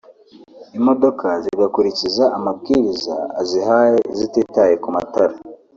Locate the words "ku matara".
4.83-5.35